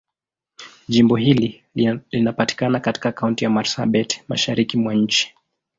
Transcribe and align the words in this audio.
Jimbo 0.87 1.15
hili 1.15 1.63
linapatikana 2.11 2.79
katika 2.79 3.11
Kaunti 3.11 3.43
ya 3.43 3.49
Marsabit, 3.49 4.23
Mashariki 4.27 4.77
mwa 4.77 4.93
nchi. 4.93 5.35